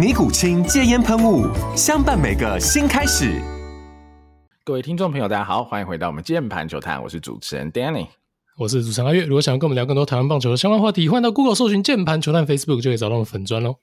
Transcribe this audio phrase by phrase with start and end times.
[0.00, 1.46] 尼古清戒烟喷雾，
[1.76, 3.38] 相伴每个新开始。
[4.64, 8.06] 各位听众朋友，大家好，欢迎回到我们键盘球探，我是主持人 Danny，
[8.56, 9.26] 我是主持人阿月。
[9.26, 13.74] 如果想要跟我们聊更多台湾棒球的相关话题，欢迎到 Google 搜寻键盘球探 Facebook 就可以找到我们粉砖喽。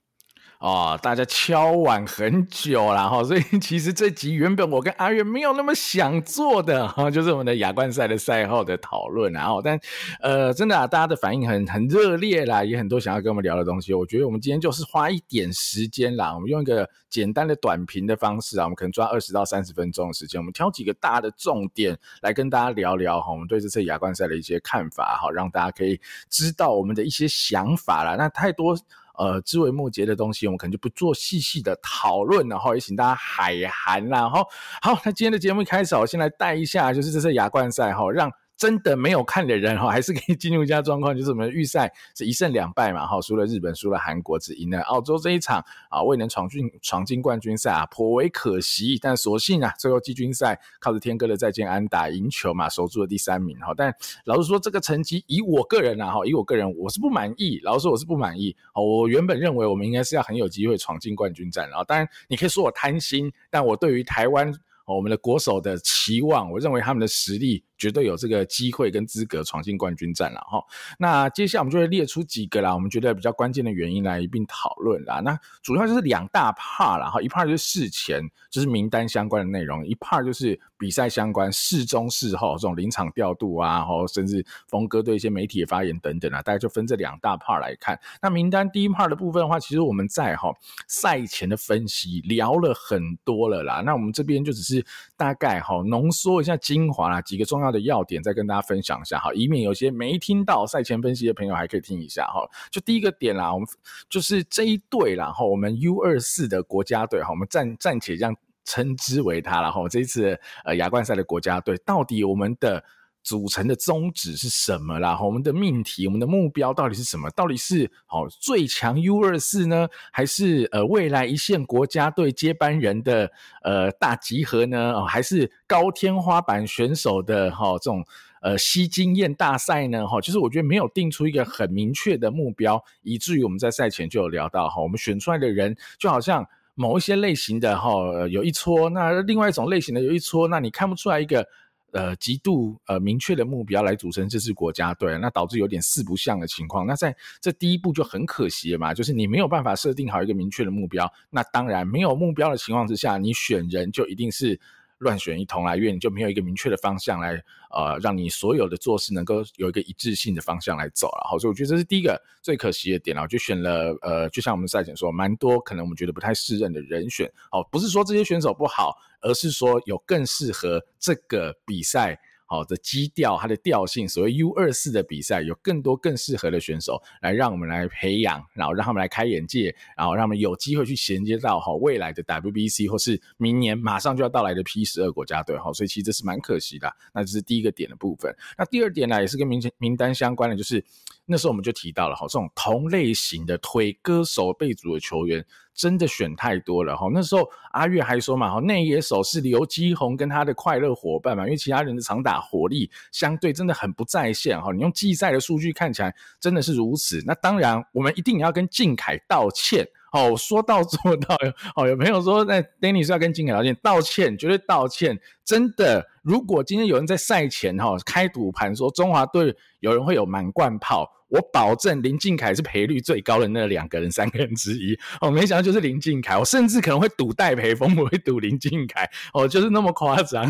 [0.59, 9.79] 哦，大家敲碗很久了哈，所以 其实这集原本我跟阿月没有那么想做的哈，就是我们的亚冠赛的赛后的讨论，然后但
[10.19, 13.93] 呃，真的啊，大家的反应很很热烈啦，也很多想要跟我们聊的东西。
[13.93, 28.15] 我觉得我们今天就是花一点时间啦，我们用一个简单的短评的方式啊，我们可能抓二十到三十分钟的时间，我们挑几个大的重点来跟大家聊聊哈，我们对这次亚冠赛的一些看法哈，让大家可以知道我们的一些想法啦。
[28.15, 28.75] 那太多。
[29.17, 34.29] 呃，枝微末节的东西，我们可能就不做细细的讨论，然后也请大家海涵啦。
[34.29, 34.43] 哈，
[34.81, 38.31] 好，那今天的节目开始，我先来带一下，就是这次亚冠赛哈，让。
[38.57, 48.97] 真的没有看的人哈， 还是可以进入一下状况，就是我们预赛是一胜两败嘛哈，输了日本，输了韩国，只赢了澳洲这一场啊，未能闯进闯进冠军赛啊，颇为可惜。
[48.99, 53.73] 但所幸啊，最后季军赛靠着天哥的再见安打赢球嘛，守住了第三名哈。
[53.77, 53.93] 但
[54.25, 57.59] 老实说，这个成绩以我个人啊哈，以我个人我是不满意。
[57.63, 58.55] 老实说，我是不满意。
[58.73, 64.51] 哦我原本认为我们应该是要很有机会闯进冠军战，然后当然你可以说我贪心，但我对于台湾
[64.85, 67.63] 我们的国手的期望，我认为他们的实力。
[67.77, 70.63] 绝对有这个机会跟资格闯进冠军战了哈。
[70.97, 75.19] 那接下来我们就会列出几个啦，我们觉得比较关键的原因来一并讨论啦。
[75.19, 87.99] 那主要就是两大 part 啦哈，一 part 就是事前就是名单相关的内容，一 part 就是比赛相关事中事后这种临场调度啊，或甚至峰哥对一些媒体的发言等等啊，大概就分这两大 part 来看。
[88.21, 90.51] 那名单第一 part 的部分的话，其实我们在哈
[90.87, 93.81] 赛前的分析聊了很多了啦。
[93.85, 102.47] 那我们这边就只是大概哈浓缩一下精华啦，几个重要的要点再跟大家分享一下哈，以免有些没听到赛前分析的朋友还可以听一下哈。
[102.69, 103.67] 就第一个点啦，我们
[104.09, 108.35] 就是这一队啦哈，我们 U 二四的国家队哈，我们暂暂且这样
[108.65, 109.87] 称之为他然后。
[109.87, 112.83] 这一次呃亚冠赛的国家队，到底我们的
[113.27, 115.19] 组成的宗旨是什么啦？
[115.21, 117.29] 我们的命题，我们的目标到底是什么？
[117.31, 123.29] 到底是好最强 U 二四呢，还是呃未来一线国家队接班人的
[123.63, 124.93] 呃大集合呢？
[124.93, 128.01] 哦，还是高天花板选手的哈这种
[128.41, 130.07] 呃吸经验大赛呢？
[130.07, 137.91] 哈，其实我觉得没有定出一个很明确的目标，以至于我们在赛前就有聊到哈，我们选出来的人就好像某一些类型的哈
[138.31, 141.45] 有一撮，那另外一种类型的有一撮，那你看不出来一个。
[141.91, 146.85] 呃，极度呃明确的目标来组成这支国家队，那导致有点四不像的情况。
[146.85, 151.11] 那在这第一步就很可惜了嘛，就是你没有办法设定好一个明确的目标。
[151.29, 154.59] 那当然没有目标的情况之下，你选人就一定是。
[154.99, 157.41] 乱选一通来，因为你就没有一个明确的方向来，
[157.71, 161.27] 呃，让你所有的做事能够有一个一致性的方向来走了。
[161.29, 163.21] 好，所以我觉得这是第一个最可惜的点了。
[163.21, 167.31] 我就选了，呃，就像我们赛前说，蛮多可能我们觉得不太适任的人选。
[167.51, 172.19] 哦，不是说这些选手不好，而是说有更适合这个比赛。
[172.47, 186.91] 好的基调，它的调性，所谓 U 二四的比赛，有更多更适合的选手来让我们来培养，然后让他们来开眼界，然后让他们有机会去衔接到哈未来的 WBC 或是明年马上就要到来的 P 十二国家队哈，所以其实这是蛮可惜的。
[187.13, 188.33] 那这是第一个点的部分。
[188.57, 190.83] 那第二点呢，也是跟名名单相关的，就是
[191.27, 195.45] 那时候我们就提到了哈，这种同类型的推歌手备组的球员。
[195.77, 207.21] 真的选太多了哈，那时候阿月还说嘛哈，内野手是刘基宏跟他的快乐伙伴嘛，因为其他人的长打火力相对真的很不在线哈，你用季赛的数据看起来真的是如此。
[207.27, 211.37] 那当然，我们一定要跟靖凯道歉哦，说到做到
[211.75, 216.03] 哦，有朋友说那 Danny 是要跟靖凯道歉，道歉绝对道歉，真的。
[216.23, 224.97] 如果今天有人在赛前哈开赌盘说中华队有人会有满贯炮，我保证林靖凯是赔率最高的那两个人、三个人之一。
[225.21, 229.09] 哦，没想到就是林靖凯，我甚至可能会赌戴培峰，我会赌林靖凯。
[229.33, 230.45] 哦，就是那么夸张。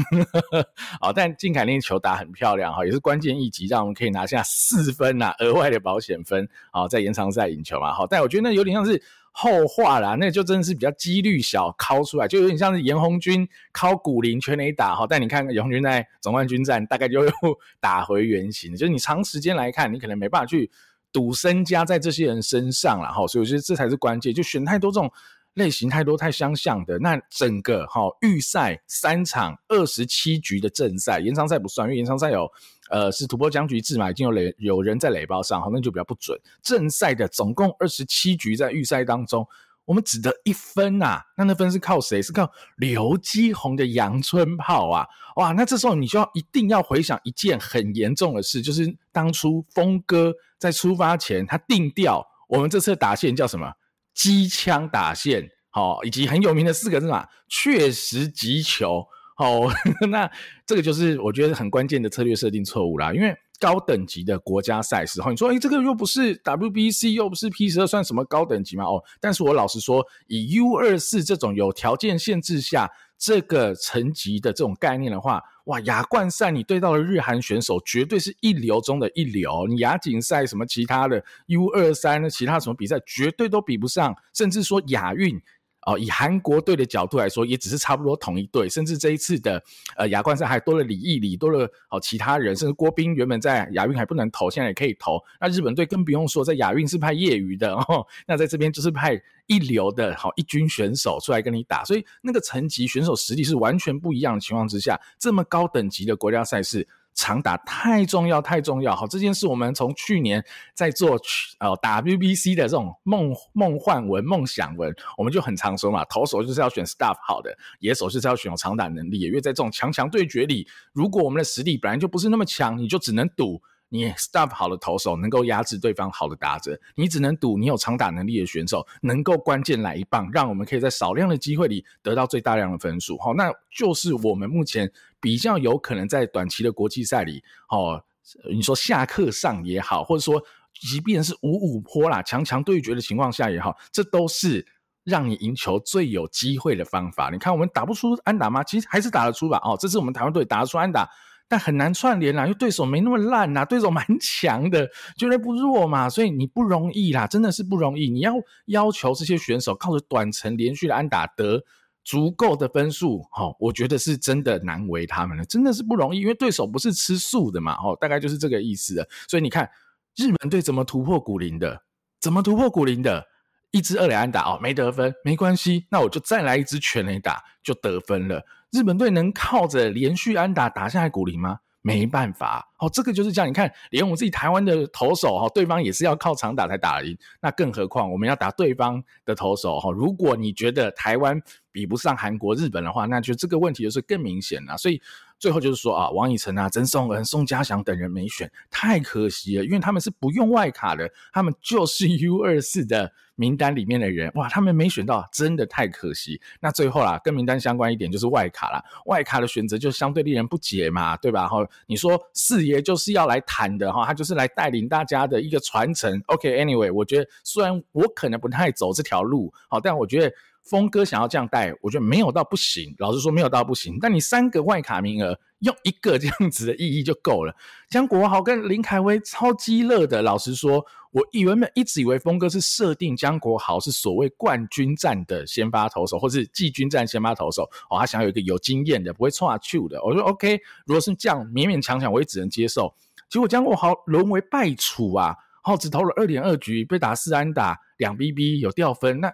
[1.01, 6.47] 哦，但靖凯那球打很漂亮哈，也是关键一击，让我们可以拿下四分呐、额外的保险分。
[6.71, 7.93] 哦，在延长赛赢球嘛。
[7.93, 9.01] 好，但我觉得那有点像是。
[9.39, 15.05] 后话啦，那就真的是比较几率小，敲出来就有点像是严红军敲古林全垒打哈。
[15.07, 17.31] 但你看严红军在总冠军战大概就又
[17.79, 20.71] 打回原形，就是你长时间来看，你可能没办法去
[21.13, 23.27] 赌身家在这些人身上了哈。
[23.27, 25.11] 所以我觉得这才是关键，就选太多这种
[25.53, 32.51] 类型太多太相像的，那整个哈预赛三场二十七局的正赛，延长赛不算，因为延长赛有。
[32.89, 36.39] 呃，是突破僵局制嘛，已经有垒有人在垒包上，好，那就比较不准。
[36.61, 39.47] 正赛的总共二十七局在预赛当中，
[39.85, 42.21] 我们只得一分呐、啊，那那分是靠谁？
[42.21, 45.07] 是靠刘基宏的阳春炮啊！
[45.35, 53.71] 哇，那这时候你就要一定要回想一件很严重的事，就是当初峰哥在出发前，他定调我们这次打线叫什么？
[54.13, 59.05] 机枪打线，好，以及很有名的四个字嘛，确实击球。
[59.37, 59.67] 好，
[60.09, 60.29] 那
[60.65, 63.13] 这个就是我觉得很关键的策略设定错误啦。
[63.13, 68.85] 因为高等级的国家赛事，哈，你说，诶，这个又不是 WBC，又不是 P 十二，算什么高等级嘛？
[68.85, 79.67] 哦，但是我老实说，以 U 二四这种有条件限制下这个层级的这种概念的话，哇，亚冠赛你对到的日韩选手绝对是一流中的一流。
[79.67, 85.39] 你亚锦赛什么其他的 U 二三，其他什么比赛绝对都比不上，甚至说亚运。
[85.87, 89.63] 哦，以韩国队的角度来说，也只是差不多同一队，甚至这一次的
[89.95, 95.17] 呃亚冠赛还多了李毅礼，多了哦其他人，甚至郭斌原本在亚运还不能投，现在也可以投。
[95.39, 106.85] 那日本队更不用说，在亚运是派业余的哦，那在这边就是派一流的好一军选手出来跟你打，所以那个层级选手实力是完全不一样的情况之下，这么高等级的国家赛事。
[107.17, 108.95] 长打太重要，太重要。
[108.95, 110.41] 好，这件事我们从去年
[110.75, 111.19] 在做
[111.57, 119.19] 呃 WBC 的这种梦梦幻文、梦想文，我们就很常说嘛，投手就是要选 staff 好的，野手就是要选有长打能力。
[119.19, 123.59] 因为在这种强强对决里，如果我们的实力本来就不是那么强，你就只能赌。
[123.89, 133.17] 你 stuff 好的投手能够压制对方好的打者，你只能赌你有长打能力的选手能够关键来一棒，让我们可以在少量的机会里得到最大量的分数。
[133.17, 134.91] 好，那就是我们目前
[135.21, 138.03] 比较有可能在短期的国际赛里，哦，
[138.51, 140.43] 你说下课上也好，或者说
[140.81, 144.67] 即便是五五坡啦，强强对决的情况下也好，这都是
[145.05, 147.29] 让你赢球最有机会的方法。
[147.31, 148.61] 你看我们打不出安打吗？
[148.65, 149.61] 其实还是打得出吧。
[149.63, 151.09] 哦，这次我们台湾队打得出安打。
[151.49, 158.09] 但很难串联啦，因为对手没那么烂呐，对手蛮强的，绝对不弱嘛，所以你不容易啦，真的是不容易。
[158.09, 158.33] 你要
[158.65, 161.63] 要求这些选手靠着短程连续的安打得
[162.03, 169.07] 足够的分数，齁，我觉得是真的难为他们了，真的是不容易，因为对手不是吃素的嘛，哦，大概就是这个意思。
[169.27, 169.69] 所以你看
[170.15, 171.83] 日本队怎么突破古林的，
[172.19, 173.25] 怎么突破古林的，
[173.71, 178.43] 一支二垒安打哦，没得分，没关系，那我就再来一支全垒打就得分了。
[178.71, 181.59] 日本队能靠着连续安打打下来古林吗？
[181.83, 183.47] 没办法，哦，这个就是这样。
[183.47, 189.89] 你看，连我们自己台湾的投手哈，对方也是要靠长打才打赢，那更何况我们要打对方的投手哈。
[189.91, 191.41] 如果你觉得台湾
[191.71, 194.75] 比不上韩国、日本的话，那就这个问题就是更明显了。
[194.75, 195.01] 所以
[195.39, 203.11] 最后就是说啊，王以诚啊、曾颂恩、宋家祥等人没选，太可惜了，因为他们是不用外卡的，他们就是 U 二四的。
[203.39, 206.41] 名单里面的人，哇，他们没选到，真的太可惜。
[206.59, 211.47] 那最后啦，跟名单相关一点就是外卡啦，外卡的选择就相对令人不解嘛，对吧？
[211.47, 216.19] 哈，你说四爷就是要来谈的哈，他就是来带领大家的一个传承。
[216.25, 220.33] OK，Anyway，我觉得虽然我可能不太走这条路，好，但我觉得。
[220.69, 222.93] 峰哥想要这样带，我觉得没有到不行。
[222.97, 223.97] 老实说，没有到不行。
[224.01, 227.55] 但你三个外卡名额，用一个这样子的意义就够了。
[227.89, 230.21] 江国豪跟林凯威超鸡肋的。
[230.21, 237.63] 老实说，我原本一直以为峰哥是设定江国豪是所谓冠军战的先发投手，或是季军战先发投手。
[237.89, 240.03] 哦，他想要有一个有经验的，不会错啊去的。
[240.03, 242.93] 我说 OK，如果是这样勉勉强强，我也只能接受。
[243.29, 245.35] 结果江国豪沦为败处啊！
[245.63, 249.33] 哦只投了二点二局，被打四安打两 BB，有掉分那。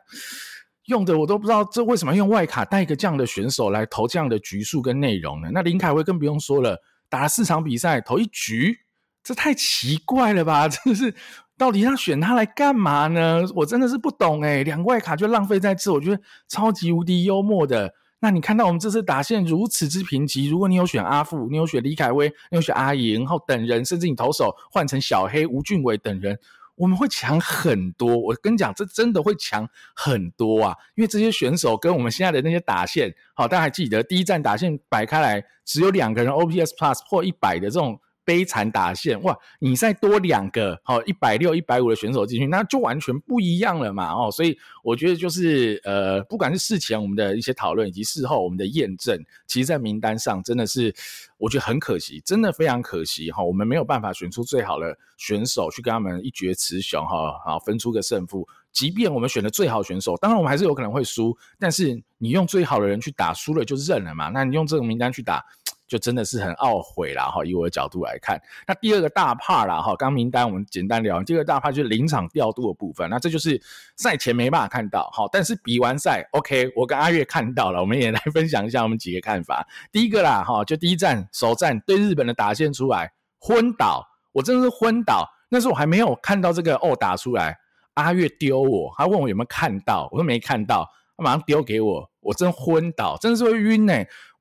[0.88, 5.50] 用的我都不知道，这为什么用外卡带一个这样的选手来投这样的局数跟内容呢？
[5.54, 8.80] 那林凯威更不用说了，打了四场比赛投一局，
[9.24, 10.68] 这太奇怪了吧？
[10.70, 11.16] 真的是，
[11.58, 13.44] 到底要选他来干嘛呢？
[13.56, 17.94] 我真的是不懂诶，两个外卡就浪费在这，我觉得超级无敌幽默的。
[18.20, 26.38] 那你看到我们这次打线如此之贫瘠，如果你有选阿富，你有选李凯威，你有选阿莹，然后等人，甚至你投手换成小黑、吴俊伟等人。
[26.76, 30.76] 我们会强很多，我跟你讲，这真的会强很多啊！
[30.96, 50.94] 因为这些选手跟我们现在的那些打线，好，大家还记得第一站打线摆开来，只有两个人 OPS Plus 破一百的这种悲惨打线，哇，你再多两个好一百六、一百五的选手进去，那就完全不一样了嘛，哦，所以我觉得就是呃，不管是事前我们的一些讨论，以及事后我们的验证，其实，在名单上真的是
[51.38, 58.48] 我觉得很可惜，真的非常可惜哈，我们没有办法选出最好的选手去跟他们一决雌雄哈，好分出个胜负。
[58.72, 64.30] 即便我们选的最好选手，当然我们还是有可能会输，但是你用最好的人去打，输了就认了嘛。
[64.30, 65.46] 那你用这个名单去打。
[65.94, 73.62] 就真的是很懊悔啦哈，以我的角度来看，那第二个大怕啦哈，刚名单我们简单聊，第二个大怕就是临场调度的部分，那这就是
[73.96, 79.68] 赛前没办法看到哈，但是比完赛，OK，我跟阿月看到了，我们也来分享一下我们几个看法。
[79.92, 87.56] 第一个啦哈，就第一站首战对日本的打线出来昏倒，我真的是昏倒，那时候我还没有看到这个哦打出来，
[87.94, 93.94] 阿月丢我，他问我有没有看到，我说没看到，他马上丢给我，我真昏倒，真的是会晕呢、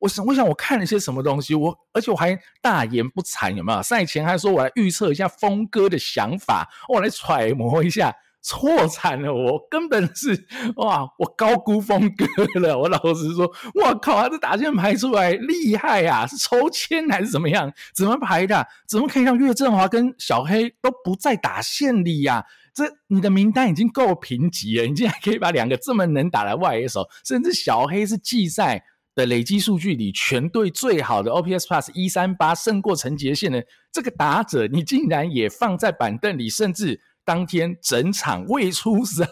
[0.02, 1.54] 我想，我想，我看了些什么东西？
[1.54, 3.80] 我而且我还大言不惭，有没有？
[3.80, 9.32] 赛前还说我来预测一下峰哥的想法，我来揣摩一下，错惨了！
[9.32, 10.44] 我根本是
[10.74, 12.26] 哇，我高估峰哥
[12.58, 12.76] 了。
[12.76, 16.26] 我老实说，我靠，他这打线排出来厉害啊！
[16.26, 17.72] 是抽签还是怎么样？
[17.94, 18.66] 怎么排的？
[18.88, 22.44] 怎么可以让岳振华跟小黑都不在打线里呀、啊？
[22.74, 28.82] 这你的名单已经够贫瘠了，你竟然可以把两个这么能打的外野手，甚至小黑是季赛。
[29.14, 39.28] 的累积数据里，全队最好的 OPS Plus 一三八胜过陈杰宪的这个打者，你竟然也放在板凳里，甚至当天整场未出赛，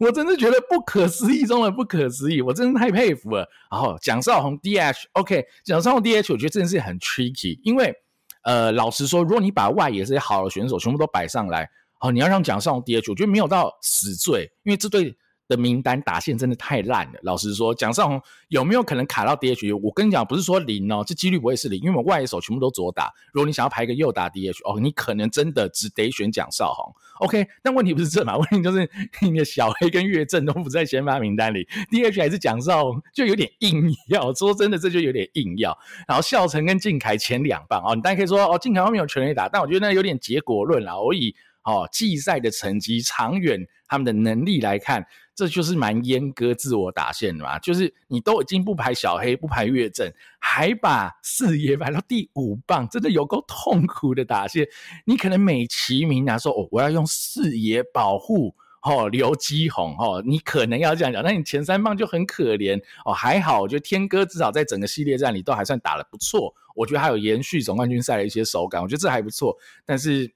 [0.00, 3.48] 我真的觉得不可思议中的不可思议，我真的太佩服了。
[3.70, 7.94] 然后蒋少宏 DH，OK，蒋少宏 DH，我觉得真的是很 tricky，因为
[8.42, 11.68] 呃，老实说，如果你把外野这些好的选手全部都摆上来，
[12.00, 15.16] 哦，你要让蒋少宏 DH，我觉得没有到死罪，因为这对。
[15.48, 17.20] 的名单打线真的太烂了。
[17.22, 19.76] 老实说，蒋少红有没有可能卡到 DH？
[19.78, 23.12] 我跟你讲，不是说零哦，这几率不会是零，因为我们外手全部都左打。
[23.32, 26.94] 如果你想要排一个右打 DH，哦，你可能真的只得选蒋少红。
[27.20, 28.36] OK，但问题不是这嘛？
[28.38, 28.90] 问题就是
[29.22, 34.32] 你的小黑跟岳政都不在先发名单里，DH 还是蒋少红，就有点硬要。
[34.34, 35.76] 说真的，这就有点硬要。
[36.08, 41.00] 然后孝成跟靖凯前两棒哦，你大家可以说哦，靖凯后面有全垒打，但我觉得那有点结果论了。
[41.00, 45.06] 我以哦季赛的成绩、长远他们的能力来看。
[45.36, 50.08] 这就是蛮阉割自我打线的嘛，就是你都已经不排小黑，不排岳正，
[50.38, 54.64] 还把四爷排到第五棒，真的有够痛苦的打线。
[55.04, 63.12] 你可能美其名啊说，哦，我要用四爷保护哦刘基宏哦，你可能要这样讲，那你前三棒就很可怜哦。
[63.12, 70.32] 还好，我觉得天哥至少在整个系列战里都还算打得不错，我觉得还有延续总冠军赛的一些手感，我觉得这还不错，但是。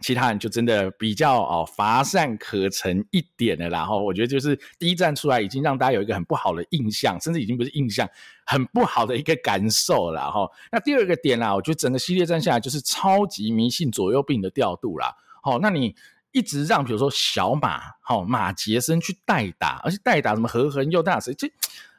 [0.00, 8.08] 其他人就真的比较哦乏善可陈一点的，然后我觉得就是第一站出来已经让大家有一个很不好的印象，甚至已经不是印象，
[8.46, 10.50] 很不好的一个感受了哈。
[10.72, 15.14] 那第二个点啦，我觉得整个系列战下来就是超级迷信左右臂的调度啦。
[15.42, 15.94] 好，那你
[16.32, 21.46] 一直让比如说小马好马杰森去代打，而且代打什么何恒佑大谁，这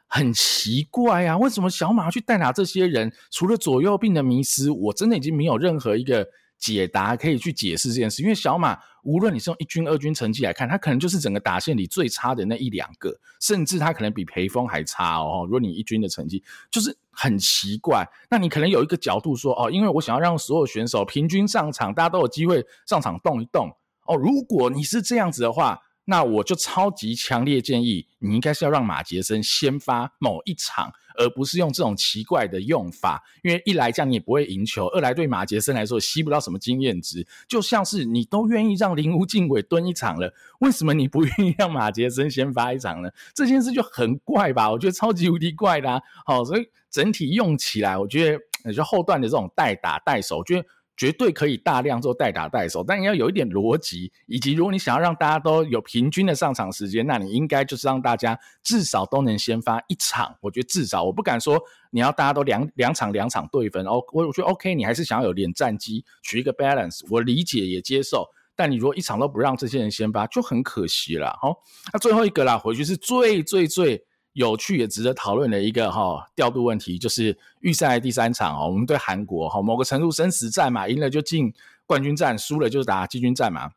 [0.08, 1.38] 很奇怪啊？
[1.38, 3.12] 为什么小马去代打这些人？
[3.30, 6.26] 除了左右臂的迷失，我真的已经没有任何一个。
[6.62, 15.42] 解答可以去解释这件事，因为小马无论你是用一军、二军成绩来看，他可能就是整个打线里最差的那一两个，甚至他可能比培峰还差哦。
[15.44, 16.40] 如果你一军的成绩
[16.70, 23.68] 就是很奇怪，那你可能有一个角度说哦，因为我想要让所有选手平均上场，大家都有机会上场动一动
[24.06, 24.14] 哦。
[24.14, 25.80] 如果你是这样子的话。
[26.04, 33.22] 那我就超级强烈建议，你应该是要让马杰森先发某一场，而不是用这种奇怪的用法。
[33.42, 37.26] 因为一来这样你也不会赢球，二来对马杰森来说吸不到什么经验值。
[37.48, 43.10] 就像是你都愿意让林无尽鬼蹲一场了，为什么你不愿意让马杰森先发一场呢？
[43.34, 44.70] 这件事就很怪吧？
[44.70, 46.02] 我觉得超级无敌怪啦啊。
[46.24, 50.66] 好，所以整体用起来，我觉得就后段的这种代打代守，我觉得。
[50.96, 60.36] 绝对可以大量做代打代守，但你要有一点逻辑，以及如果你想要让大家都有平均的上场时间，那你应该就是让大家至少都能先发一场。
[60.40, 64.02] 我觉得至少，我不敢说你要大家都两 两场两场对分哦。
[64.12, 68.28] 我我觉得 OK，你还是想要有点战绩，取一个 balance，我理解也接受。
[68.54, 71.36] 但你如果一场都不让这些人先发，就很可惜了。
[71.40, 71.56] 好，
[71.92, 74.04] 那最后一个啦，回去是最最最。
[74.32, 81.52] 有趣也值得讨论的一个哈调度问题，就是预赛第三场哦，我们对韩国哈某个程度生死战嘛，赢了就进
[81.84, 83.70] 冠军战，输了就打季军战嘛。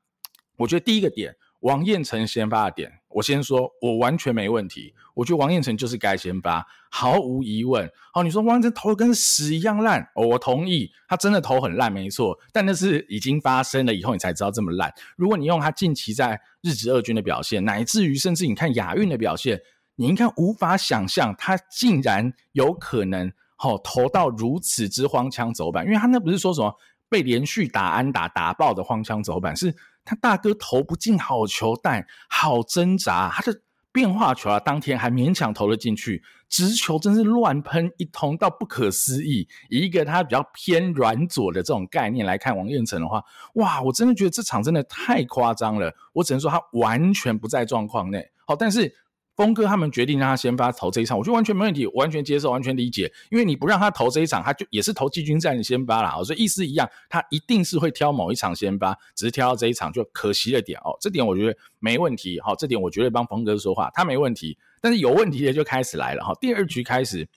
[0.58, 4.94] 我觉得第一个点，王彦辰先发的点，我先说，我完全没问题。
[5.14, 7.90] 我觉得王彦辰就是该先发，毫无疑问。
[8.14, 12.38] 哦，你说王彦辰投的跟屎一样烂，哦，我同意，他真的投很烂，没错。
[12.54, 14.94] 但那是已经发生了以后，你才知道这么烂。
[15.18, 19.60] 如果你用他近期在日职二军的表现，乃至于甚至你看亚运的表现。
[19.96, 26.74] 你应该无法想象，他竟然有可能好、投到如此之荒腔走板，因为他那不是说什么
[27.10, 33.62] 被连续打安打打爆的荒腔走板，是他大哥投不进好球带，好挣扎，他的。
[33.96, 39.48] 变化球啊，当天还勉强投了进去，直球真是乱喷一通，到不可思议。
[39.70, 43.24] 以一个他比较偏软左的这种概念来看王彦成的话，
[43.54, 45.90] 哇，我真的觉得这场真的太夸张了。
[46.12, 48.30] 我只能说他完全不在状况内。
[48.46, 48.94] 好，但是。
[49.36, 53.12] 峰哥他们决定让他先发投这一场，我觉得完全没问题，完全接受，完全理解。
[53.30, 60.96] 因为你不让他投这一场，他就也是投季军战的先发啦，所以意思一样，他一定是会挑某一场先发，只是挑到这一场就可惜了点哦。
[61.02, 64.58] 这点我觉得没问题，好，这点我绝对帮峰哥说话，他没问题。
[64.80, 67.28] 但是有问题的就开始来了哈，第二局开始，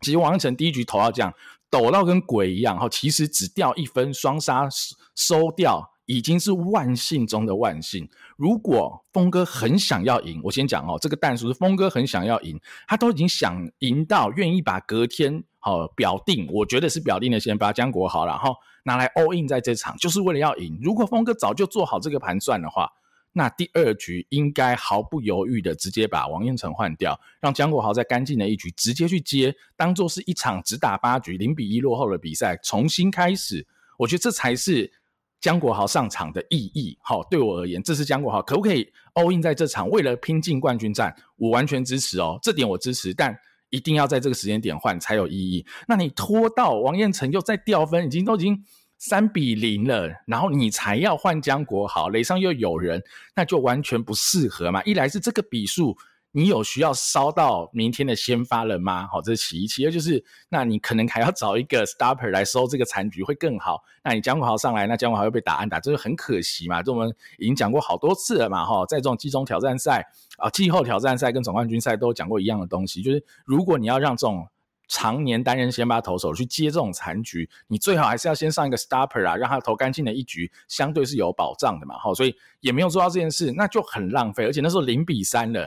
[0.00, 1.34] 其实王彦辰第一局投到这样，
[1.68, 4.68] 抖到跟鬼一样哈，其实只掉一分，双杀
[5.14, 5.92] 收掉。
[6.06, 8.08] 已经是万幸中的万幸。
[8.36, 12.58] 如果峰哥很想要赢，我先讲哦，这个弹数是峰哥很想要赢，
[12.88, 20.78] 他都已经想赢到愿意把隔天好、哦、表定，我觉得是表定的先发江国豪，然后拿来 all in 在这场，就是为了要赢。
[20.80, 22.88] 如果峰哥早就做好这个盘算的话，
[23.32, 33.66] 那第二局应该毫不犹豫的直接把王彦辰换掉，让江国豪在干净的一局直接去接，当做是一场只打八局零比一落后的比赛重新开始。
[33.98, 34.92] 我觉得这才是。
[35.40, 43.36] 江国豪上场的意义，好，对我而言，这是江国豪可不可以 all in 在这场，为了拼进冠军战，我完全支持哦，这点我支持，但
[43.70, 45.64] 一定要在这个时间点换才有意义。
[45.86, 48.64] 那你拖到王彦成又再掉分，已经都已经
[48.98, 53.02] 三比零了，然后你才要换江国豪，垒上又有人，
[53.34, 54.82] 那就完全不适合嘛。
[54.84, 55.96] 一来是这个比数。
[56.36, 59.08] 你有需要烧到明天的先发了吗？
[59.10, 59.66] 好，这是其一。
[59.66, 63.82] 其二就是，那你可能还要找一个 stopper 来收这个残局会更好。
[64.04, 66.82] 那你江国豪上来，那江国豪又被打安打，这就很可惜嘛。
[66.82, 74.46] 这我们已经讲过好多次了嘛，哈，在这种季中挑战赛啊、季后挑战赛跟总冠军赛都讲过一样的东西，就是如果你要让这种
[74.88, 81.96] 常年担任先发投手去接这种残局，你最好还是要先上一个 stopper 啊，让他投干净的一局，相对是有保障的嘛。
[81.98, 84.44] 好，所以也没有做到这件事，那就很浪费。
[84.44, 85.66] 而且那时候零比三了。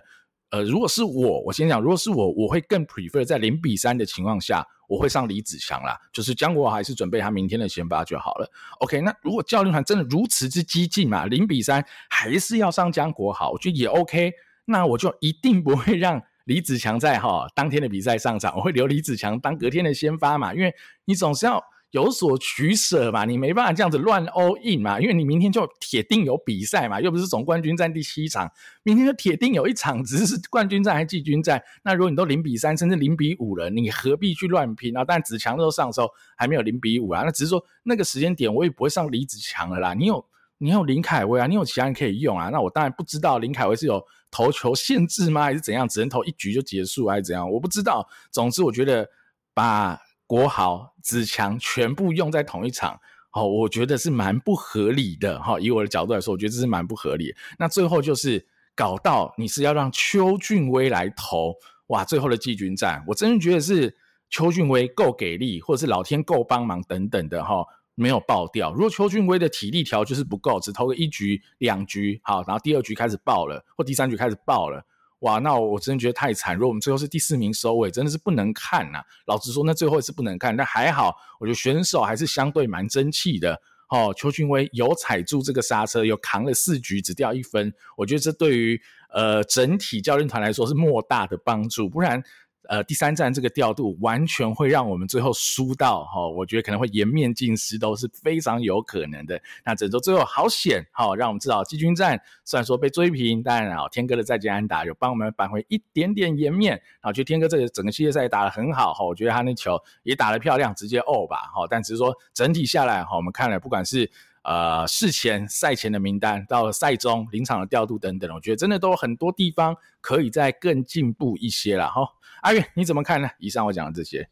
[0.52, 8.52] 呃，如果是我，我先讲，如果是我，我会更 prefer 在零比三的情况下，我会上李子强啦，就是江国豪还是准备他明天的先发就好了。
[8.80, 14.34] OK，那如果教练团真的如此之激进嘛，零比三还是要上江国豪，我觉得也 OK，
[14.66, 20.74] 那我就一定不会让李子强在哈当天的比赛上场，我会留李子强当隔天的先发嘛，因为
[21.06, 21.64] 你总是要。
[21.92, 28.52] 有所取舍嘛，你没办法这样子乱 all in 嘛，因为你明天就铁定有比赛嘛，又不是总冠军战第七场，
[28.84, 31.60] 明天就铁定有一场，只是冠军战还是季军战。
[31.84, 35.04] 那如果你都零比三甚至零比五了，你何必去乱拼啊？
[35.04, 39.96] 但子强那时候上的时候还没有零比五啊，那只是说那个时间点我也不会上李子强了啦。
[39.96, 40.24] 你有
[40.60, 42.50] 你有林凯威啊，你有其他人可以用啊。
[42.50, 48.08] 那我当然不知道林凯威是有投球限制吗，还是怎样，只能投一局就结束还是怎样，我不知道。
[48.30, 49.10] 总之我觉得
[49.56, 50.00] 把。
[50.30, 53.00] 国豪、子强全部用在同一场，
[53.32, 55.60] 哦，我觉得是蛮不合理的哈。
[55.60, 57.34] 以我的角度来说，我觉得这是蛮不合理。
[57.58, 58.46] 那最后就是
[58.76, 61.56] 搞到你是要让邱俊威来投，
[61.88, 63.98] 哇，最后的季军战，我真的觉得是
[64.30, 68.72] 邱俊威够给力，或者是老天够帮忙等等的哈，没有爆掉。
[68.72, 74.86] 如果邱俊威的体力条就是不够，只投个一局、两局，好，然后第二局开始爆了，或第三局开始爆了。
[75.20, 76.56] 哇，那我真的觉得太惨。
[76.56, 83.62] 如果我们最后是第四名收尾，真的是不能看呐、老实说，那最后是不能看，但还好，我觉得选手还是相对蛮争气的。
[83.90, 87.74] 哦，邱俊威有踩住这个刹车，有扛了四局，只掉一分。
[87.98, 88.80] 我觉得这对于
[89.12, 92.24] 呃整体教练团来说是莫大的帮助，不然。
[92.70, 99.42] 呃，第三站这个调度完全会让我们最后输到哈、哦，我觉得可能会颜面尽失都是非常有可能的。
[99.66, 106.74] 那整周最后好险，好、哦、让我们知道季军战虽然说被追平，但啊、哦、天哥的再见安打有帮我们扳回一点点颜面。
[107.02, 111.66] 然后觉得天哥这个整个系列赛打得很好哈、哦，我觉得他那球也打得漂亮，直接 O 吧哈。
[111.68, 114.12] 但只是说整体下来哈、哦，我们看了不管是
[114.44, 122.08] 呃事前赛前的名单到赛中临场的调度等等，我觉得真的都很多地方可以再更进步一些了哈。
[122.40, 123.30] 哦阿月，你怎么看呢？
[123.40, 124.28] 以上我讲的这些，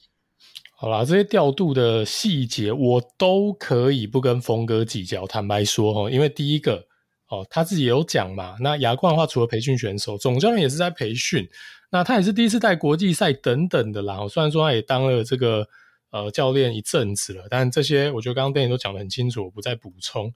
[0.75, 5.27] 好啦，这些调度的细节我都可以不跟峰哥计较。
[5.27, 6.85] 坦白说哈，因为第一个
[7.29, 8.55] 哦，他自己也有讲嘛。
[8.59, 11.47] 那牙冠的话，除了培训选手，总教练也是在培训。
[11.89, 14.27] 那他也是第一次带国际赛等等的啦。
[14.27, 15.67] 虽然说他也当了这个
[16.11, 20.33] 呃教练一阵子了，但这些我觉得刚刚 Danny 都讲得很清楚，我不再补充。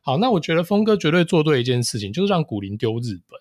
[0.00, 3.38] 好，那我觉得峰哥绝对做对一件事情，就是让古林丢日本。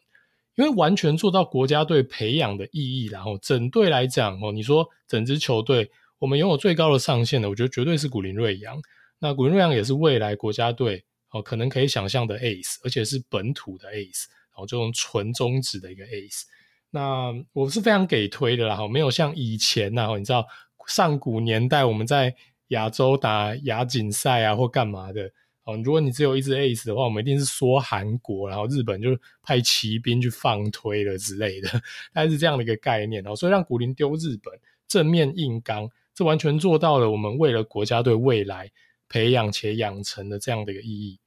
[0.56, 5.90] 因为完全做到国家队培养的意义，然后整队来讲哦，你说整支球队
[6.20, 8.80] 我们拥有最高的上限的，我觉得绝对是古林瑞阳。
[9.20, 16.44] 那古林瑞阳也是未来国家队哦可能可以想象的 ace，而且是本土的 ace，然后这种纯中职的一个 ace。
[16.92, 20.46] 那我是非常给推的啦，哈，没有像以前呐，你知道
[20.88, 22.36] 上古年代我们在
[22.68, 25.32] 亚洲打亚锦赛啊或干嘛的。
[25.66, 31.70] 哦，如果你只有一支 ace 的话，我们一定是说韩国，然后日本就派骑兵去放推了之类的，
[32.12, 33.34] 大概是这样的一个概念哦。
[33.34, 34.54] 所以让古林丢日本，
[34.90, 38.70] 正面硬刚，这完全做到了我们为了国家队未来
[39.08, 41.18] 培养且养成的这样的一个意义，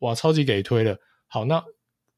[0.00, 0.98] 哇，超级给推了。
[1.26, 1.64] 好，那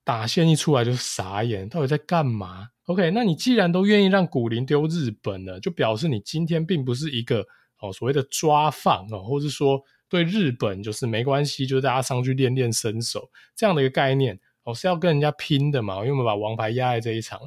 [0.02, 7.46] 打线一出来就傻眼，到底在干嘛？OK，那你既然都愿意让古林丢日本了，就表示你今天并不是一个
[7.78, 9.80] 哦所谓的抓放哦，或是说。
[10.08, 15.96] 对日本就是没关系，就大家上去练练身手这样的一个概念哦，是要跟人家拼的嘛？
[15.96, 17.40] 因为我们把王牌压在这一场。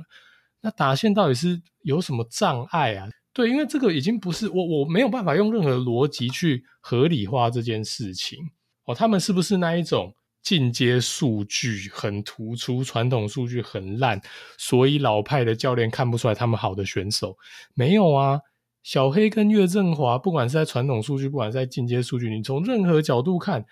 [0.62, 3.10] 那打线到底是有什么障碍啊？
[3.34, 8.38] 对，因为这个已经不是我我没有办法用任何逻辑去合理化这件事情
[8.86, 8.93] 哦。
[8.93, 14.21] 他们是不是那一种进阶数据很突出，传统数据很烂，
[14.58, 17.36] 所以老派的教练看不出来他们好的选手？
[17.74, 18.39] 没有啊。
[18.84, 23.65] 小黑跟岳振华，不管是在传统数据，不管是在进阶数据，你从任何角度看，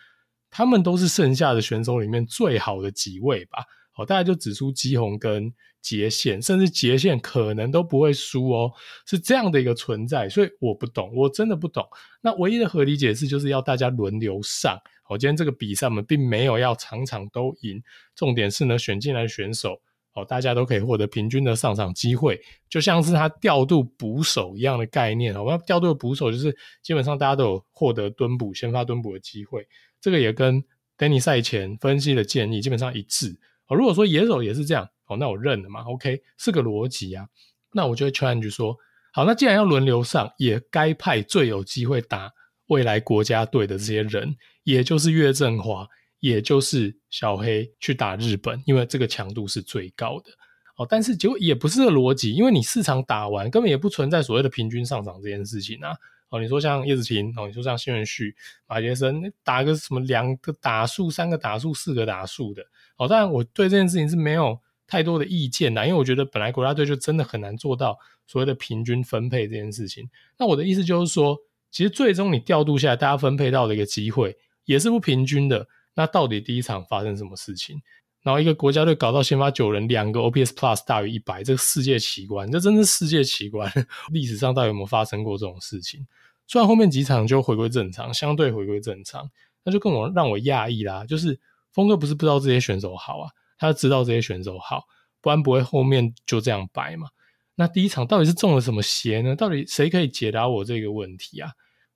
[0.52, 3.66] 他们都是剩下的选手里面最好的几位吧？
[3.92, 8.72] 好，大家就指出基宏跟杰宪，甚至杰宪可能都不会输哦，
[9.06, 10.30] 是这样的一个存在。
[10.30, 11.86] 所以我不懂，我真的不懂。
[12.22, 14.78] 那唯一的合理解释就是要大家轮流上。
[15.04, 17.82] 好，今天这个比赛我们并没有要场场都赢，
[18.16, 19.82] 重点是呢，选进来的选手。
[20.14, 25.36] 哦，大家都可以获得平均的上场机会，就像是他调度捕手一样的概念。
[25.36, 29.68] 我们调度的捕手就是基本上大家都有获得蹲捕、先发蹲捕的机会，
[30.02, 30.64] 这个也跟
[30.98, 33.40] Danny 赛前分析的建议基本上一致。
[33.68, 37.28] 哦，如果说野手也是这样，哦，那我认了嘛，OK，是个逻辑啊。
[37.72, 38.76] 那我就会 challenge 说，
[39.14, 42.32] 好，那既然要轮流上，也该派最有机会打
[42.66, 45.88] 未来国家队的这些人，也就是岳振华。
[46.20, 50.32] 也就是小黑去打日本，因为这个强度是最高的
[50.78, 50.86] 哦。
[50.90, 55.96] 但是结果也不是个逻辑，因为你四场打完，根本也不存在所谓的平均上涨这件事情啊。
[56.30, 58.36] 哦，你说像叶子琴，哦，你说像新元旭、
[58.68, 62.62] 马杰森，打个什么两个打数、三个打数、四个打数的，
[62.98, 70.08] 哦，当然我对这件事情是没有太多的意见的，因为我觉得本来国家队就真的很难做到所谓的平均分配这件事情。
[70.38, 71.36] 那我的意思就是说，
[71.72, 75.68] 其实最终你调度下来，大家分配到的一个机会也是不平均的。
[76.00, 77.82] 那到底第一场发生什么事情？
[78.24, 83.70] 然后一个国家队搞到先发九人，两个 OPS Plus 大于一百，这个世界奇观，这真是世界奇观。
[84.14, 86.08] 历史上到底有没有发生过这种事情？
[86.48, 89.30] 虽然后面几场就回归正常，相对回归正常，
[89.66, 91.04] 那就更我让我讶异啦。
[91.04, 91.38] 就是
[91.74, 94.86] 峰哥不是不知道这些选手好啊，他知道这些选手好，
[95.20, 97.10] 不然不会后面就这样摆嘛。
[97.56, 99.36] 那第一场到底是中了什么邪呢？
[99.36, 101.52] 到底谁可以解答我这个问题啊？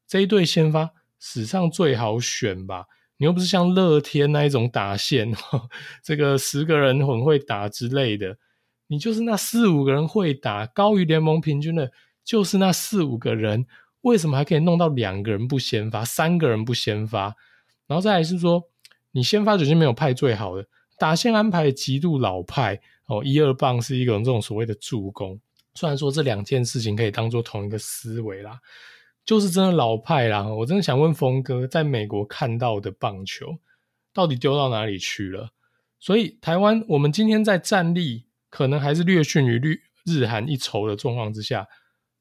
[0.06, 2.88] 这一队先发史上最好选吧。
[3.24, 5.34] 你又不是像乐天那一种打线，
[6.04, 8.38] 这个十个人很会打之类的，
[8.88, 11.90] 你就是那四五个人会打，高于联盟平均的，
[12.26, 13.66] 就是那四五个人，
[14.02, 17.34] 为什么还可以弄到两个人不先发，三个人不先发？
[17.88, 18.62] 然后再来是说，
[19.12, 25.40] 你先发就已经没有派最好的，打线安排极度老派哦，一二棒是一个这种所谓的助攻，
[25.76, 28.60] 虽然说这两件事情可以当做同一个思维啦。
[29.26, 30.46] 就是真的老派啦！
[30.48, 33.60] 我真的想问峰哥，在美国看到的棒球
[34.12, 35.52] 到底丢到哪里去了？
[35.98, 41.68] 所以台湾，我们今天在战力可能还是略逊于日日韩一筹的状况之下，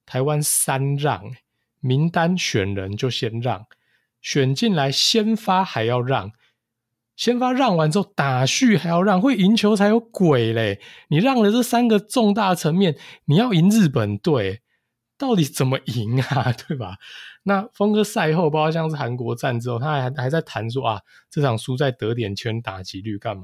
[0.06, 1.32] 台湾三让，
[1.80, 3.66] 名单选人就先让，
[4.20, 6.30] 选进来先发还要让，
[7.16, 10.80] 先发让完之后打序还要让，会赢球才有鬼嘞！
[11.08, 14.62] 你让了这三个重大层面，你要赢日本队。
[15.22, 16.52] 到底怎么赢啊？
[16.66, 16.96] 对吧？
[17.44, 23.42] 那峰哥赛后，包括像是韩国战之后，他还还在谈说啊，这场输在得点圈打击率干嘛？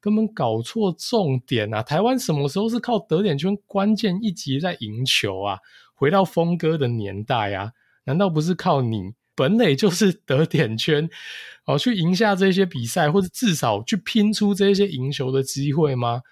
[0.00, 1.82] 根本搞错重点啊！
[1.82, 5.58] 台湾什么时候是靠得点圈关键一击在赢球啊？
[5.94, 7.72] 回到峰哥的年代啊，
[8.04, 11.10] 难道不是靠你本垒就是得点圈
[11.66, 16.22] 哦，去赢下这些比赛，或者至少去拼出这些赢球的机会吗？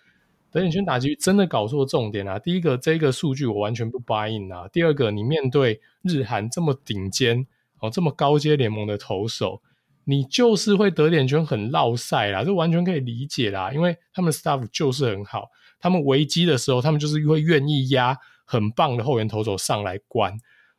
[0.56, 2.38] 得点圈打击真的搞错重点啊！
[2.38, 4.66] 第一个，这个数据我完全不 buy in 啊。
[4.72, 7.46] 第二个，你面对日韩这么顶尖
[7.78, 9.60] 哦，这么高阶联盟的投手，
[10.04, 18.16] 你就是会得点圈很落赛啦，这完全可以理解啦，因为他们 staff 就是很好，他们危机的时候，他们就是会愿意压
[18.46, 20.32] 很棒的后援投手上来关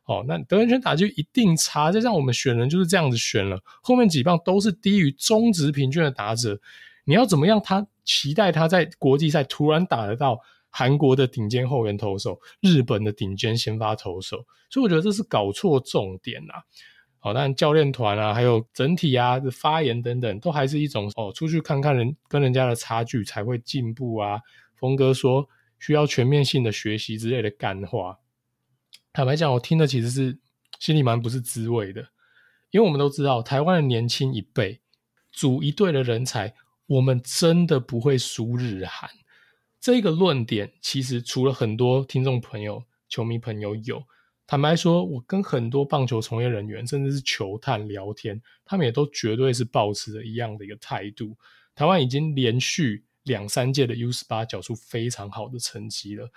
[0.06, 0.24] 哦。
[0.26, 6.58] 那得点圈打击一定差，就像我们选人就是这样子选了，后面几棒都是低于中值平均的打者，
[7.08, 7.86] 你要怎么样他？
[8.04, 16.64] 期待他在国际赛突然打得到韩国的顶尖后援投手、日本的顶尖先发投手，所以我觉得这是搞错重点啦。
[17.18, 24.40] 好，但教练团啊，还有整体啊的发言等等，都还是一种哦，出去看看人跟人家的差距才会进步啊。
[24.74, 28.18] 峰哥说需要全面性的学习之类的干话，
[29.14, 30.38] 坦白讲，我听的其实是
[30.78, 32.08] 心里蛮不是滋味的。
[32.70, 34.80] 因为我们都知道，台湾的年轻一辈
[35.32, 36.54] 组一队的人才，
[36.88, 39.08] 我们真的不会输日韩。
[39.78, 44.02] 这个论点其实除了很多听众朋友、球迷朋友有，
[44.46, 51.36] 坦白说，我跟很多棒球从业人员，甚至是球探聊天，他们也都绝对是保持着一样的一个态度。
[51.74, 56.28] 台湾已经连续两三届的 U 十八缴出非常好的成绩了。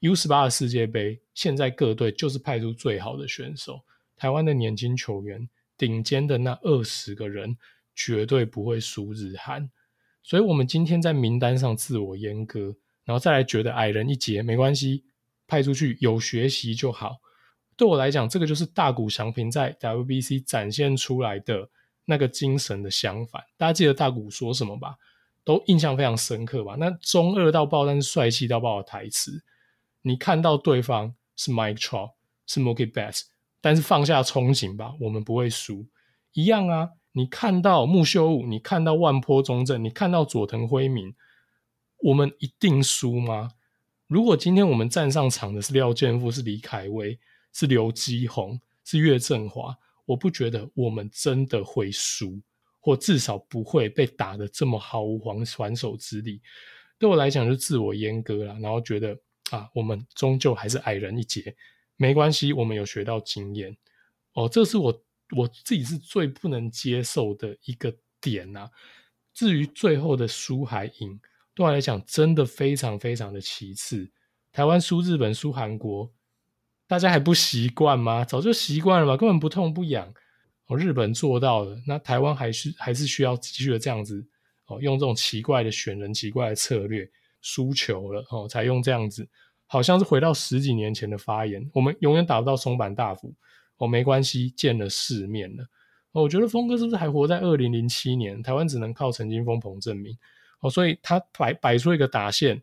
[0.00, 3.80] U 十八的世界杯，现在各队就是派出最好的选手。
[4.16, 7.56] 台湾的年轻球员，顶尖的那二十个人，
[7.94, 9.70] 绝对不会输日韩。
[10.26, 15.04] 所以，我们今天在名单上自我阉割，然后再来觉得矮人一截没关系，
[15.46, 17.18] 派出去有学习就好。
[17.76, 21.70] 对我来讲，这个就是大谷翔平在 WBC 展现出来的
[22.06, 23.40] 那个精神的相反。
[23.56, 24.96] 大家记得大谷说什么吧？
[25.44, 26.74] 都印象非常深刻吧？
[26.76, 29.44] 那中二到爆，但是帅气到爆的台词。
[30.02, 32.14] 你看到对方是 Mike Trout，
[32.48, 33.22] 是 Mookie Betts，
[33.60, 35.86] 但是放下憧憬吧，我们不会输。
[36.32, 41.14] 一样啊，你看到木秀武，你看到万坡中正，你看到佐藤辉明，
[42.02, 43.52] 我们一定输吗？
[44.06, 47.18] 如果今天我们站上场的是廖健富，是李凯威，
[47.54, 49.74] 是刘基宏，是岳振华，
[50.04, 52.38] 我不觉得我们真的会输，
[52.80, 56.42] 或至少不会被打得这么毫无还还手之力。
[56.98, 59.18] 对我来讲，就自我阉割了，然后觉得。
[59.52, 61.54] 啊，我们终究还是矮人一截，
[61.94, 63.76] 没关系，我们有学到经验。
[64.32, 68.70] 哦，这是我我自己是最不能接受的一个点呐、
[69.32, 71.18] 至于最后的输还赢，
[71.54, 74.10] 对我来讲真的非常非常的其次。
[74.52, 76.10] 台湾输日本、输韩国，
[76.86, 78.24] 大家还不习惯吗？
[78.24, 80.12] 早就习惯了吧，根本不痛不痒。
[80.66, 84.26] 哦，日本做到了，那台湾还是还是需要继续的这样子
[84.66, 87.08] 哦，用这种奇怪的选人、奇怪的策略。
[87.42, 89.28] 输球了哦，才用这样子，
[89.66, 91.70] 好像是回到十几年前的发言。
[91.72, 93.32] 我们永远打不到松坂大辅
[93.78, 95.64] 哦，没关系，见了世面了。
[96.12, 98.42] 哦，我觉得峰哥是不是还活在二零零七年？
[98.42, 100.16] 台湾只能靠陈金锋、彭正明
[100.60, 102.62] 哦，所以他摆摆出一个打线，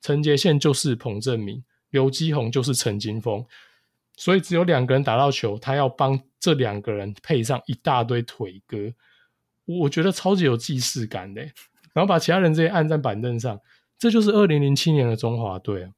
[0.00, 3.44] 陈杰宪就是彭正明，刘基宏就是陈金锋，
[4.16, 8.92] 所以只有两个人打到球，他要帮这两个人配上一大堆腿哥，
[9.64, 11.42] 我觉得超级有既视感的。
[11.94, 13.60] 然后把其他人这些按在板凳上。
[13.98, 15.90] 这就是二零零七年的中华队啊，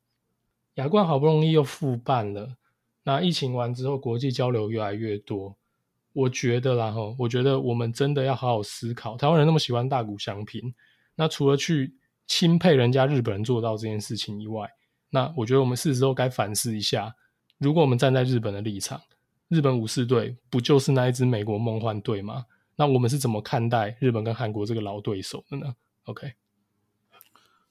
[0.77, 2.57] 亚冠好不容易又复办了。
[3.03, 5.57] 那疫情完之后，国际交流越来越多，
[6.13, 9.17] 我觉得啦哈，我觉得我们真的要好好思考。
[9.17, 10.75] 台湾人那么喜欢大谷翔平，
[11.15, 11.95] 那除了去
[12.27, 14.69] 钦佩人家日本人做到这件事情以外，
[15.09, 17.15] 那我觉得我们是时候该反思一下，
[17.59, 19.01] 如果我们站在日本的立场，
[19.49, 22.45] 日本武士队不就是那一支美国梦幻队吗？
[22.77, 26.33] 那我们是怎么看待日本跟韩国这个老对手的呢？OK。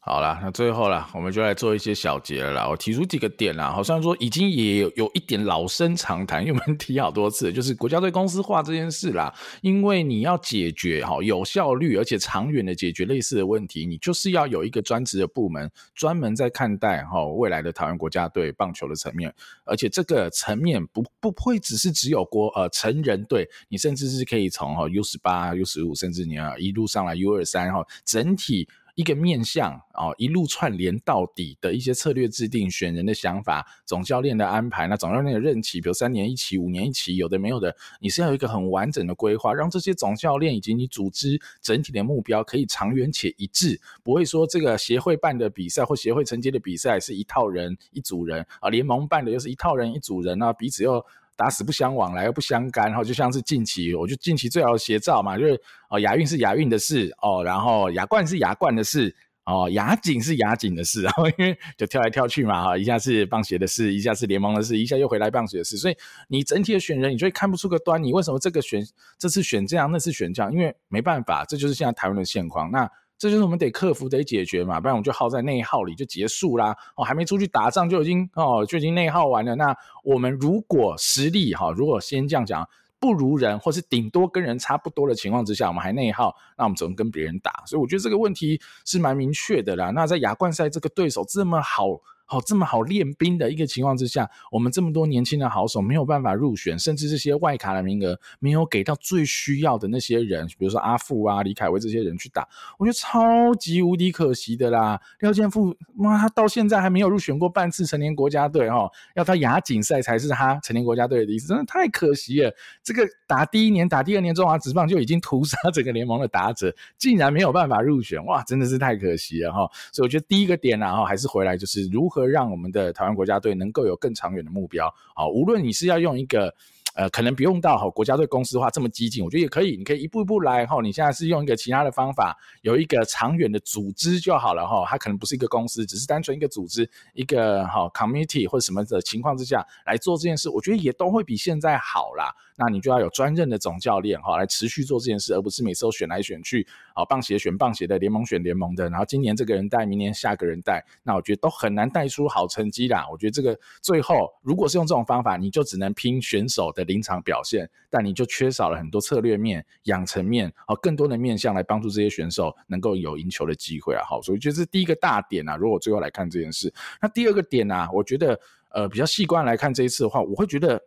[0.02, 2.68] 好啦，那最后啦，我们就来做一些小结了啦。
[2.70, 9.32] 我提出几个点啦，好像说已经也有有一点老生常谈，因为我们提好多次， 就是国家队公司化这件事啦。
[9.62, 19.32] 因为你要解决哈有效率而且长远的解决类似的问题，你就是要有一个专职的部门，专门在看待哈未来的台湾国家队棒球的层面，
[19.66, 28.70] 而且这个层面不不会只是只有国呃成人队，你甚至是可以从哈 U 十八、U 十五，甚至你要一路上来 U 二三，然后整体。
[29.00, 51.06] 一个面向啊，一路串联到底的一些策略制定、选人的想法、总教练的安排，那总教练的任期，比如三年一期、五年一期，有的没有的，你是要有一个很完整的规划，让这些总教练以及你组织整体的目标可以长远且一致，不会说这个协会办的比赛或协会承接的比赛是一套人一组人啊，联盟办的又是一套人一组人啊，彼此又。
[51.40, 65.96] 打死不相往来，又不相干，然后就像是近期，我觉得近期最好的写照嘛，就是哦亚运是亚运的事哦，然后亚冠是亚冠的事哦，亚锦是亚锦的事，然后因为就跳来跳去嘛哈，一下是棒协的事，一下是联盟的事，一下又回来棒协的事，所以
[66.28, 68.86] 你整体的选人，你就会看不出个端倪，为什么这个选
[69.18, 70.52] 这次选这样，那次选这样？
[70.52, 72.70] 因为没办法，这就是现在台湾的现况。
[72.70, 72.92] 那。
[73.20, 76.76] 这就是我们得克服、得解决嘛，不然我们就耗在内耗里就结束啦。
[76.96, 79.56] 哦，还没出去打仗就已经哦就已经内耗完了。
[79.56, 87.62] 那我们如果实力哈，如果先这样讲不如人，或是顶多跟人差不多的情况之下，我们还内耗，那我们怎么跟别人打？
[87.66, 89.90] 所以我觉得这个问题是蛮明确的啦。
[89.92, 92.00] 那在亚冠赛这个对手这么好。
[92.32, 105.02] 好，这么好练兵的一个情况之下，我们这么多年轻的好手没有办法入选，甚至这些外卡的名额没有给到最需要的那些人，比如说阿富啊、李凯威这些人去打，我觉得超级无敌可惜的啦。
[105.22, 112.54] 廖健富，哇，他到现在还没有入选过半次成年国家队哈，要到亚锦赛才是他成年国家队的意思，真的太可惜了。
[112.84, 119.68] 这个打第一年、打第二年中华职棒就已经屠杀整个联盟的打者，竟然没有办法入选，哇，真的是太可惜了哈。
[119.92, 122.19] 所以我觉得第一个点啊，哈，还是回来就是如何。
[122.28, 125.28] 让我们的台湾国家队能够有更长远的目标啊！
[125.28, 126.54] 无论你是要用一个
[126.96, 130.82] 呃，可能不用到哈国家队公司化这么激进，我觉得也可以，你可以一步一步来哈。
[130.82, 134.84] 你现在是用一个其他的方法，有一个长远的组织就好了哈。
[134.88, 142.34] 它可能不是一个公司，只是单纯一个组织，一个哈 committee 或者什么的情况之下来做这件事，我觉得也都会比现在好啦。
[142.62, 153.08] 那你就要有专任的总教练哈，来持续做这件事，而不是每次都选来选去，好棒协选棒协的，联盟选联盟的，然后今年这个人带，明年下个人带，那我觉得都很难带出好成绩啦。
[153.10, 164.04] 我觉得这个最后如果是用这种方法，你就只能拼选手的临场表现，但你就缺少了很多策略面、养成面，好更多的面向来帮助这些选手能够有赢球的机会啊。
[164.04, 165.56] 好，所以这是第一个大点啊。
[165.56, 168.40] 如果最后来看这件事，那第二个点啊，我觉得
[168.72, 170.82] 呃比较细观来看这一次的话，我会觉得。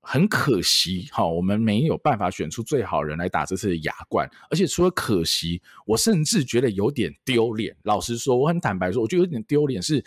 [0.00, 7.76] 很可惜，哈，我们没有办法选出最好人来打这次的亚冠，而且除了可惜，我甚至觉得有点丢脸。
[7.82, 10.02] 老实说，我很坦白说，我觉得有点丢脸，是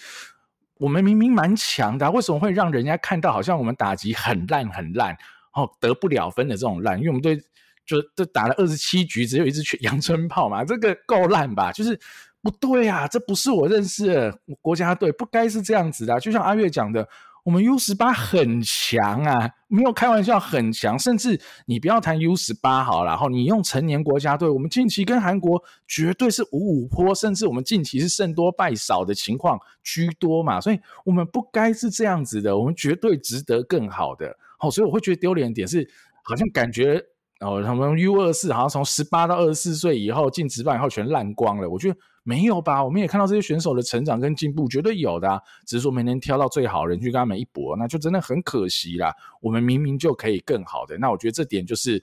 [0.81, 5.15] 我们明明蛮强的，为什么会让人家看到好像我们打击很烂很烂，
[5.53, 6.97] 哦，得不了分的这种烂？
[6.97, 7.37] 因为我们队
[7.85, 11.71] 就就打了二十七局，只有一支 阳春炮嘛，这个够烂吧？
[11.71, 11.99] 就是
[12.41, 16.19] 不对啊，这不是我认识的国家队，不该是这样子的。
[16.19, 17.07] 就像阿月讲的。
[17.43, 20.97] 我们 U 十八很强啊，没有开玩笑，很强。
[20.99, 34.37] 甚至你不要谈 U 十八好了，然后你用成年国家队，我们近期跟韩国绝对是五五坡，甚至我们近期是胜多败少的情况居多嘛，所以我们不该是这样子的，我们绝对值得更好的。
[34.59, 35.89] 好，所以我会觉得丢脸点是，
[36.23, 37.03] 好像感觉
[37.39, 41.97] 哦，他们 U 二四好像从十八到二十四岁以后进职棒以后全烂光了，我觉得。
[42.23, 42.83] 没有吧？
[42.83, 45.41] 我们也看到这些选手的成长跟进步，绝对有的。
[45.65, 49.13] 只是说没能挑到最好的人去跟他们一搏，那就真的很可惜啦。
[49.41, 52.01] 我们明明就可以更好的，那我觉得这点就是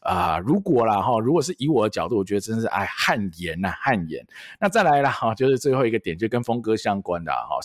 [0.00, 4.26] 啊、如果啦哈，如果是以我的角度，我觉得真是哎汗颜呐汗颜。
[4.58, 7.58] 那再来啦哈，就是最后一个点，就跟峰哥相关的哈。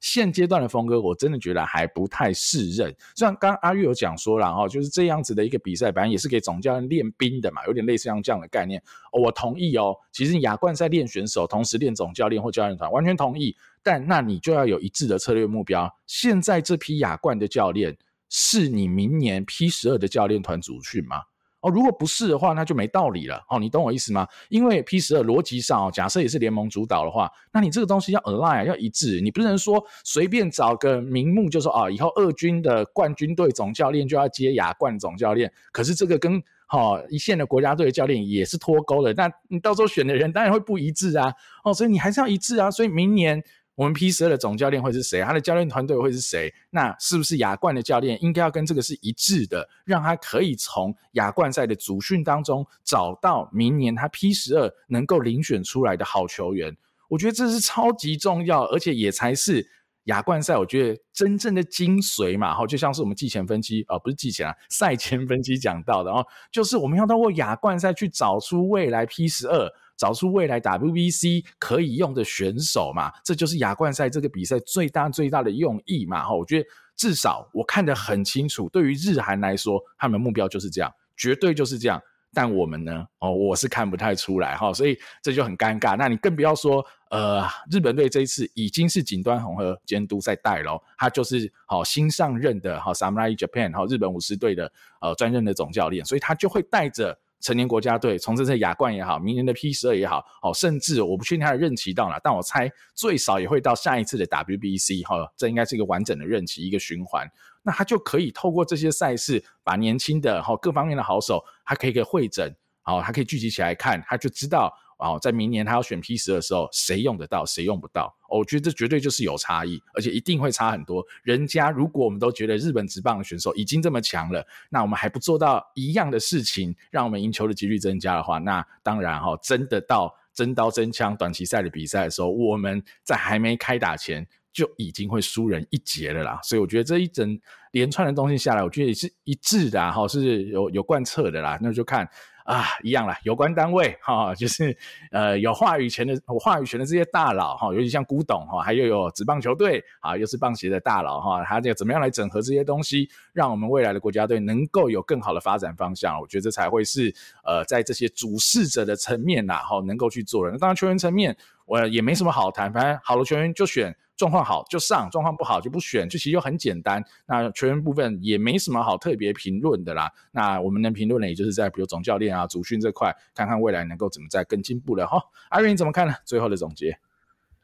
[0.00, 2.94] 现阶段的峰哥，我真的觉得还不太适任。
[3.16, 8.82] 虽然刚阿玉有讲说了哈，就是这样子的一个比赛，本来也是给总教练练兵的嘛，有点类似像这样的概念。
[9.12, 9.94] 我同意哦。
[10.12, 13.56] 其实亚冠赛练选手，同时练总教练或教练团，完全同意。
[13.82, 15.92] 但那你就要有一致的策略目标。
[16.06, 17.96] 现在这批亚冠的教练，
[18.28, 21.16] 是你明年 P 十二的教练团组训吗？
[21.62, 23.42] 哦，如果不是的话，那就没道理了。
[23.48, 24.26] 哦，你懂我意思吗？
[24.48, 35.50] 因为 P 十二逻辑上哦，假设也是联盟主导的话，那你这个东西要 align 要一致，你不能说随便找个名目就说啊，以后二军的冠军队总教练就要接亚冠总教练。
[35.70, 41.32] 可是这个跟哈一线的国家队的教练也是脱钩的，那你到时候选的人当然会不一致啊。
[41.64, 42.70] 哦，所以你还是要一致啊。
[42.70, 43.42] 所以明年。
[43.74, 45.22] 我们 P 十二的总教练会是谁？
[45.22, 46.52] 他的教练团队会是谁？
[46.70, 56.76] 那是不是亚冠的教练应该要跟这个是一致的，让他可以从亚冠赛的组训当中找到明年他 P 十二能够遴选出来的好球员？
[57.08, 59.66] 我觉得这是超级重要，而且也才是
[60.04, 62.54] 亚冠赛我觉得真正的精髓嘛。
[62.54, 69.66] 哈，就像是我们季前分析啊，不是季前啊，赛前分析讲到的哦，就是我们要通过亚冠赛去找出未来 P 十二。
[70.02, 76.24] 找出未来 WBC 可以用的选手嘛，这就是亚冠赛这个比赛最大最大的用意嘛。
[76.24, 82.02] 哈，我觉得至少我看得很清楚，对于日韩来说，他们目标就是这样，绝对就是这样。
[82.34, 85.96] 但我们呢，哦，我是看不太出来哈，所以这就很尴尬。
[85.96, 97.16] 那你更不要说，呃，日本队这一次已经是井端红和监督在带喽，他就是好新上任的哈 Samurai Japan 哈日本武士队的呃专任的总教练，所以他就会带着。
[97.42, 107.30] 成年国家队从这次亚冠也好，明年的 P 十二也好，哦，甚至我不确定他的任期到哪，但我猜最少也会到下一次的 WBC 哈，这应该是一个完整的任期，一个循环，
[107.62, 114.72] 那他就可以透过这些赛事，把年轻的哈各方面的好手，他可以给会诊，哦，他可以聚集起来看，他就知道。
[114.98, 118.14] 哦，在明年他要选 P 十的时候，谁用得到，谁用不到？
[118.28, 121.04] 哦，我觉得这绝对就是有差异，而且一定会差很多。
[121.22, 136.38] 人家如果我们都觉得日本职棒的选手已经这么强了，那我们还不做到一样的事情，让我们赢球的几率增加的话，那当然哈、哦，真的到真刀真枪短期赛的比赛的时候，我们在还没开打前就已经会输人一截了啦。
[136.42, 137.38] 所以我觉得这一整
[137.72, 141.58] 连串的东西下来，我觉得也是一致的哈，是有有贯彻的啦。
[141.60, 142.08] 那就看。
[142.44, 144.76] 啊，一样啦，有关单位哈，就是
[145.10, 156.20] 呃有话语权的，有话语权的这些大佬哈，尤其像古董哈，还有有职棒球队啊，又是棒协的大佬哈，他这个怎么样来整合这些东西，让我们未来的国家队能够有更好的发展方向？
[156.20, 157.14] 我觉得这才会是
[157.44, 160.58] 呃在这些主事者的层面呐，哈，能够去做人。
[160.58, 161.36] 当然球员层面，
[161.66, 163.94] 我也没什么好谈，反正好的球员就选。
[164.14, 167.02] 状况好就上，状况不好就不选，就其实就很简单。
[167.26, 170.08] 那球员部分也没什么好特别评论的啦。
[170.30, 175.20] 那我们能评论的，也就是在比如总教练啊、主训这块，看看未来能够怎么再更进步了哈。
[175.48, 176.14] 阿瑞你怎么看呢？
[176.24, 176.96] 最后的总结。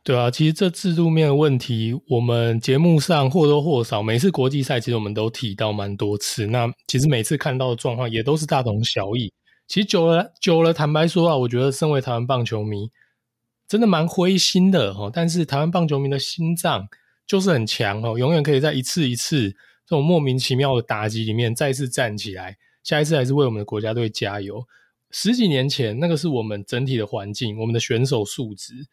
[0.03, 6.47] 对啊，其实这制度面的问题，我们节目上或多或少，每次国际赛其实我们都提到蛮多次。
[6.49, 9.33] 那其实每次看到的状况也都是大同小异。
[9.69, 12.91] 其实久了久了，坦白说啊，我觉得身为台湾棒球迷，
[13.69, 15.11] 真的蛮灰心的哈。
[15.13, 16.89] 但是台湾棒球迷的心脏
[17.27, 24.67] 就是很强哦，永远可以在一次一次这种莫名其妙的打击里面再次站起来，下一次还是为我们的国家队加油。
[25.11, 28.89] 十几年前那个是我们整体的环境，我们的选手素质。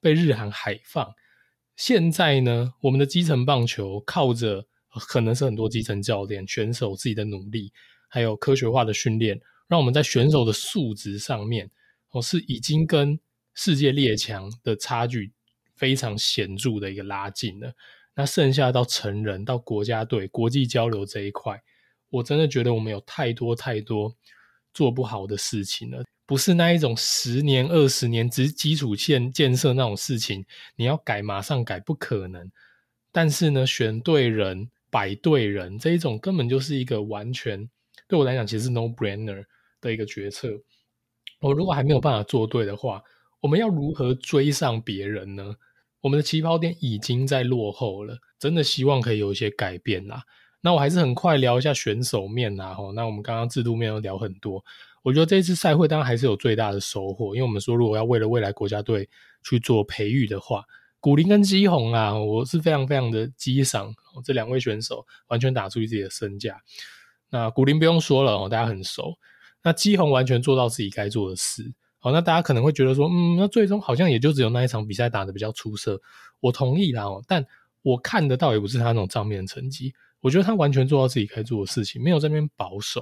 [0.00, 1.12] 被日韩海放，
[1.74, 4.64] 现在呢，我们的基层棒球靠着
[5.08, 7.72] 可能是很多基层教练、选手自己的努力，
[8.08, 11.68] 还有科学化的训练，让我们在选手的素质上面，
[12.12, 13.18] 哦，是已经跟
[13.58, 15.32] 世界列强的差距
[15.74, 17.72] 非常显著的一个拉近了。
[18.14, 21.60] 那剩下到成人、到国家队、国际交流这一块，
[22.08, 24.14] 我真的觉得我们有太多太多
[24.72, 26.04] 做不好的事情了。
[26.24, 30.44] 不是那一种十年、二十年只是基础建建设那种事情，
[30.76, 32.48] 你要改马上改不可能。
[33.10, 37.68] 但是呢，选对人、摆对人这一种根本就是一个完全
[38.06, 39.44] 对我来讲其实是 no brainer
[39.80, 40.48] 的一个决策。
[41.40, 43.02] 我如果还没有办法做对的话，
[43.40, 45.54] 我们要如何追上别人呢？
[46.00, 50.22] 我们的起跑点已经在落后了，真的希望可以有一些改变啦。
[50.60, 52.74] 那我还是很快聊一下选手面啦。
[52.74, 54.64] 吼，那我们刚刚制度面都聊很多。
[55.02, 59.08] 我觉得这次赛会当然还是有最大的收获，因为我们说如果要为了未来国家队
[59.42, 60.64] 去做培育的话，
[61.00, 66.60] 古林跟基宏啊，我是非常非常的激赏这两位选手完全打出自己的身价。
[67.30, 69.14] 那古林不用说了哦，大家很熟。
[69.62, 71.72] 那基宏完全做到自己该做的事。
[72.00, 76.00] 好，那大家可能会觉得说，嗯，那最终好像也就只有那一场比赛打得比较出色。
[76.40, 77.44] 我同意啦，但
[77.82, 79.92] 我看得到也不是他那种账面成绩。
[80.20, 83.00] 我觉得他完全做到自己该做的事情，没有在那边保守。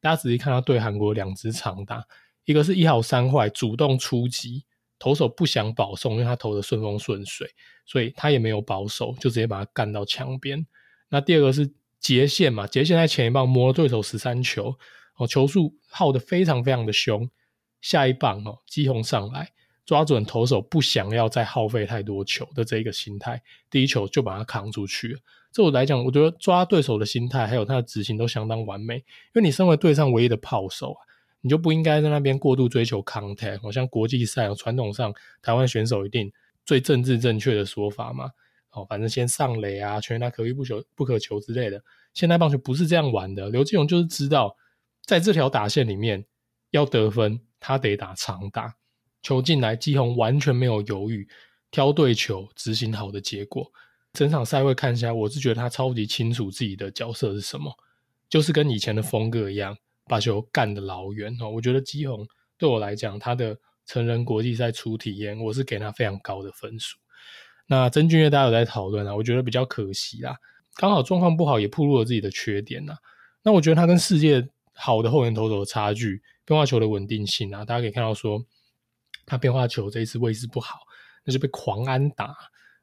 [0.00, 2.02] 大家仔细看他对韩国两支长打，
[2.44, 4.64] 一个是一好三坏主动出击，
[4.98, 7.50] 投手不想保送，因为他投的顺风顺水，
[7.84, 10.66] 所以他也没有保守，就直接把他干到墙边。
[11.10, 11.70] 那第二个是
[12.00, 14.74] 截线嘛，截线在前一棒摸了对手十三球，
[15.16, 17.28] 哦，球数耗得非常非常的凶。
[17.80, 19.50] 下一棒哦，基宏上来
[19.84, 25.20] 抓准投手不想要再耗费太多球的这一个心态，第一球就把他扛出去了。
[25.52, 28.96] 对我来讲，我觉得抓对手的心态还有他的执行都相当完美。
[28.96, 29.02] 因
[29.34, 31.00] 为你身为队上唯一的炮手啊，
[31.40, 33.60] 你就不应该在那边过度追求 contact。
[33.60, 35.12] 好像国际赛传统上，
[35.42, 36.30] 台湾选手一定
[36.64, 38.30] 最政治正确的说法嘛。
[38.70, 41.82] 哦，反正先上垒啊，全垒打可遇不求不可求之类的。
[42.12, 43.48] 现在棒球不是这样玩的。
[43.48, 44.54] 刘基鸿就是知道，
[45.06, 46.26] 在这条打线里面
[46.70, 48.74] 要得分，他得打长打。
[49.22, 51.28] 球进来，基鸿完全没有犹豫，
[51.70, 53.70] 挑对球，执行好的结果。
[54.12, 57.72] 整场赛会看下来，我是觉得他超级清楚自己的角色是什么，
[58.30, 61.50] 就是跟以前的风格一样，把球干得老远哦。
[61.50, 66.96] 我觉得基宏对我来讲，他的成人国际赛初体验，我是给他非常高的分数。
[67.66, 70.36] 那曾俊岳大家有在讨论啊，我觉得比较可惜啦，
[70.76, 72.96] 刚好状况不好，也暴露了自己的缺点呐。
[73.42, 78.42] 那我觉得他跟世界好的后援投手的差距，变化球的稳定性啊，大家可以看到说，
[79.26, 80.78] 他变化球这一次位置不好，
[81.24, 82.34] 那就被狂安打。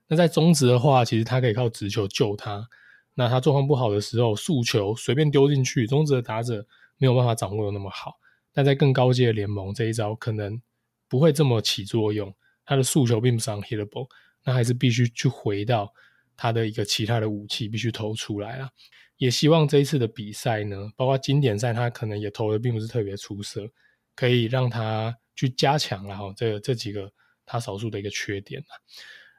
[0.08, 2.70] 那在中职的话，其实他可以靠直球救他。
[3.16, 8.20] 那他状况不好的时候，速球随便丢进去，中职的打者没有办法掌握的那么好。
[8.54, 10.62] 但在更高阶的联盟，这一招可能
[11.10, 12.32] 不会这么起作用。
[12.66, 14.08] 他的速球并不是 unhittable，
[14.44, 15.92] 那还是必须去回到
[16.36, 18.70] 他的一个其他的武器，必须投出来啦。
[19.18, 23.66] 也希望这一次的比赛呢，包括经典赛，他可能也投的并不是特别出色，
[24.14, 27.10] 可以让他去加强然后这这几个
[27.46, 28.62] 他少数的一个缺点。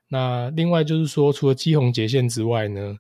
[0.09, 2.97] 那另外就是说，除了基宏截线之外呢，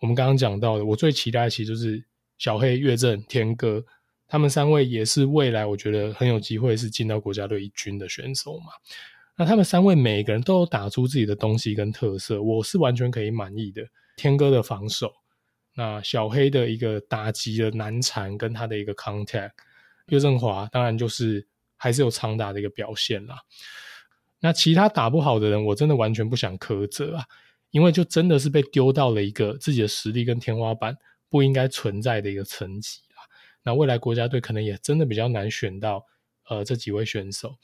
[0.00, 2.04] 我们刚刚讲到的，我最期待其实就是
[2.36, 3.84] 小黑、岳正、天哥，
[4.26, 8.66] 他们三位也是未来我觉得很有机会是进到国家队一军的选手嘛。
[9.38, 13.86] 那他们三位每一个人都有打出自己的东西跟特色，我是完全可以满意的。
[14.16, 15.12] 天哥的防守，
[15.74, 19.52] 那小黑的一个打击的难缠跟他的一个 contact，
[20.06, 23.36] 岳振华当然就是还是有长打的一个表现啦。
[24.40, 27.24] 那其他打不好的人，我真的完全不想苛责啊，
[27.70, 30.96] 因为就真的是被丢到了一个自己的实力跟天花板
[31.28, 33.22] 不应该存在的一个层级啊。
[33.62, 36.04] 那未来国家队可能也真的比较难选到
[36.48, 37.56] 呃这几位选手，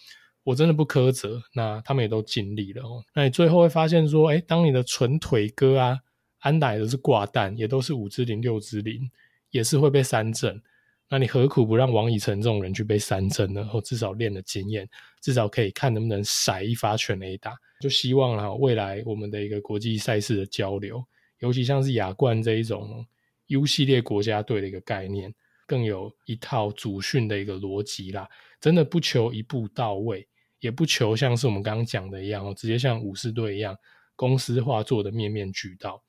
[0.45, 1.42] 我真的不苛责。
[1.55, 3.05] 那他们也都尽力了哦。
[3.14, 5.99] 那你最后会发现说，哎，当你的纯腿哥啊，
[6.38, 9.11] 安打也都是挂蛋，也都是五支零六支零，
[9.51, 10.62] 也是会被三振。
[11.09, 13.64] 那你何苦不让王以诚这种人去被三振呢？
[13.66, 14.88] 或至少练了经验，
[15.20, 17.55] 至少可以看能不能甩一发全垒打。
[17.80, 21.05] 就希望啊，未来我们的一个国际赛事的交流，
[21.40, 23.07] 尤其像是亚冠这一种
[23.49, 25.32] U 系列国家队的一个概念，
[25.66, 28.28] 更有一套组训的一个逻辑啦。
[28.59, 30.26] 真的不求一步到位，
[30.64, 33.76] 也不求像是我们刚刚讲的一样哦，直接像武士队一样
[34.16, 36.02] 公司化做的面面俱到。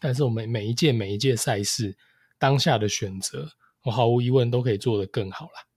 [0.00, 1.96] 但是我们每一届每一届赛事
[2.36, 3.48] 当下的选择，
[3.84, 5.69] 我毫无疑问都可以做得更好啦。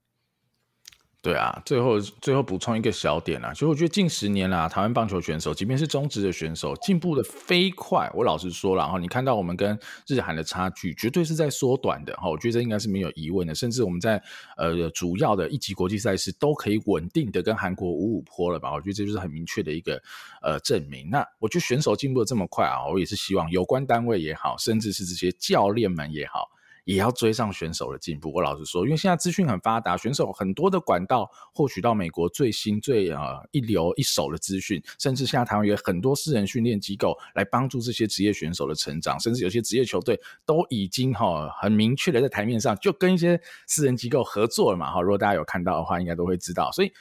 [1.24, 8.10] 对啊，最后最后补充一个小点啊，其实我觉得近十年啦，台湾棒球选手，即便是中职的选手，进步的飞快。
[8.12, 12.28] 我老实说了，然后你看到我们跟日韩的差距，绝对是在缩短的哈。
[12.28, 14.22] 我觉得这应该是没有疑问的，甚至我们在
[14.58, 18.74] 呃主要的一级国际赛事都可以稳定的跟韩国五五坡了吧？
[18.74, 19.98] 我觉得这就是很明确的一个
[20.42, 21.08] 呃证明。
[21.08, 26.50] 那我觉得选手进步的这么快啊，我也是希望有关单位也好，甚至是这些教练们也好。
[26.84, 28.32] 也要追上选手的进步。
[28.32, 45.00] 我老实说，因为现在资讯很发达，选手很多的管道获取到美国最新最呃一流一手的资讯，甚至现在台湾有很多私人训练机构来帮助这些职业选手的成长，甚至有些职业球队都已经哈很明确的在台面上就跟一些私人机构合作了嘛哈。
[45.00, 46.70] 如果大家有看到的话，应该都会知道。
[46.72, 46.92] 所以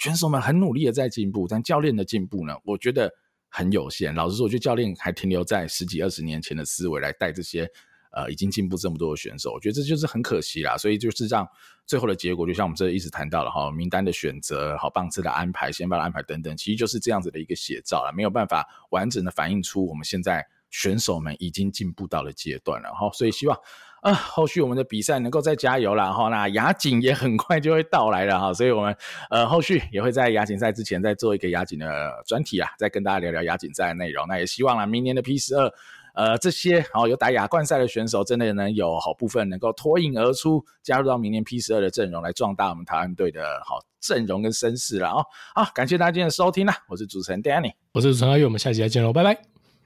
[0.00, 3.12] 选手们很努力的在进步，但教练的进步呢，我觉得
[3.50, 4.14] 很有限。
[4.14, 7.70] 老实说，我觉得教练还停留在十几二十年前的思维来带这些。
[8.10, 10.76] 呃，已经进步这么多的选手，我觉得这就是很可惜啦。
[10.76, 11.46] 所以就是让
[11.86, 23.10] 最后的结果，就像我们这一直谈到了哈，名单的选择、好棒次的安排、先发的安排等等，其实就是这样子的一个写照了，没有办法完整的反映出我们现在选手们已经进步到了阶段了哈。
[23.12, 23.58] 所以希望
[24.00, 26.28] 啊，后续我们的比赛能够再加油啦哈。
[26.28, 28.96] 那亚锦也很快就会到来了哈，所以我们
[29.28, 34.26] 呃后续也会在亚锦赛之前再做一个亚锦的专题啊，再跟大家聊聊亚锦赛的内容。
[34.28, 35.72] 那也希望啦，明年的 P 十二。
[36.18, 45.24] 呃，这些好、哦、有打亚冠赛的选手，真的能有好部分能够脱颖而出，加入到明年 P 十二的阵容，来壮大我们台湾队的好阵容跟声势了哦。
[45.54, 49.40] 好，感谢大家今天的收听啦，我是主持人 Danny，我是主持人阿月，我们下期再见喽，拜拜，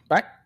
[0.09, 0.42] 拜。